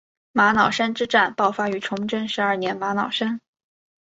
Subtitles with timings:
[0.31, 3.39] 玛瑙山之战爆发于崇祯十二年玛瑙山。